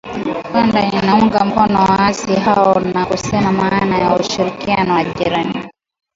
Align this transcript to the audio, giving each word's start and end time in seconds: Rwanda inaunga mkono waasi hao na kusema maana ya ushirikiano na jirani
Rwanda 0.49 0.79
inaunga 0.95 1.39
mkono 1.45 1.79
waasi 1.83 2.35
hao 2.35 2.79
na 2.79 3.05
kusema 3.05 3.51
maana 3.51 3.97
ya 3.97 4.15
ushirikiano 4.15 4.93
na 4.95 5.03
jirani 5.03 5.69